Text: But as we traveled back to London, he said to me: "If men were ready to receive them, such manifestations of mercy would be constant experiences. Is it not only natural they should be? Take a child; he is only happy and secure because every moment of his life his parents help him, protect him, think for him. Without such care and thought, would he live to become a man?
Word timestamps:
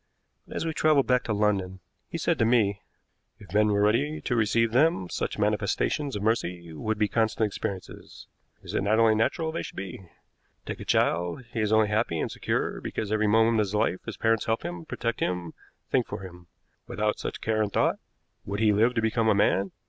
But 0.47 0.55
as 0.55 0.65
we 0.65 0.73
traveled 0.73 1.05
back 1.05 1.23
to 1.25 1.31
London, 1.33 1.79
he 2.09 2.17
said 2.17 2.39
to 2.39 2.43
me: 2.45 2.81
"If 3.37 3.53
men 3.53 3.67
were 3.67 3.83
ready 3.83 4.19
to 4.21 4.35
receive 4.35 4.71
them, 4.71 5.09
such 5.11 5.37
manifestations 5.37 6.15
of 6.15 6.23
mercy 6.23 6.73
would 6.73 6.97
be 6.97 7.07
constant 7.07 7.45
experiences. 7.45 8.25
Is 8.63 8.73
it 8.73 8.81
not 8.81 8.97
only 8.97 9.13
natural 9.13 9.51
they 9.51 9.61
should 9.61 9.75
be? 9.75 10.09
Take 10.65 10.79
a 10.79 10.85
child; 10.85 11.45
he 11.53 11.61
is 11.61 11.71
only 11.71 11.89
happy 11.89 12.17
and 12.19 12.31
secure 12.31 12.81
because 12.81 13.11
every 13.11 13.27
moment 13.27 13.57
of 13.59 13.67
his 13.67 13.75
life 13.75 14.03
his 14.05 14.17
parents 14.17 14.45
help 14.45 14.63
him, 14.63 14.85
protect 14.85 15.19
him, 15.19 15.53
think 15.91 16.07
for 16.07 16.23
him. 16.25 16.47
Without 16.87 17.19
such 17.19 17.39
care 17.39 17.61
and 17.61 17.71
thought, 17.71 17.99
would 18.43 18.59
he 18.59 18.73
live 18.73 18.95
to 18.95 19.03
become 19.03 19.29
a 19.29 19.35
man? 19.35 19.69